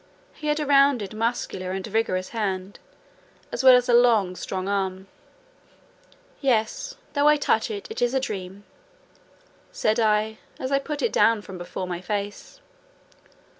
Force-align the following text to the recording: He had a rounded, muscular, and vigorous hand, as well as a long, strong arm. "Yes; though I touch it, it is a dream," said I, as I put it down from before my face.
He 0.33 0.47
had 0.47 0.59
a 0.59 0.65
rounded, 0.65 1.13
muscular, 1.13 1.73
and 1.73 1.85
vigorous 1.85 2.29
hand, 2.29 2.79
as 3.51 3.63
well 3.63 3.75
as 3.75 3.87
a 3.87 3.93
long, 3.93 4.35
strong 4.35 4.67
arm. 4.67 5.05
"Yes; 6.39 6.95
though 7.13 7.27
I 7.27 7.37
touch 7.37 7.69
it, 7.69 7.85
it 7.91 8.01
is 8.01 8.15
a 8.15 8.19
dream," 8.19 8.63
said 9.71 9.99
I, 9.99 10.39
as 10.59 10.71
I 10.71 10.79
put 10.79 11.03
it 11.03 11.13
down 11.13 11.43
from 11.43 11.59
before 11.59 11.85
my 11.85 12.01
face. 12.01 12.61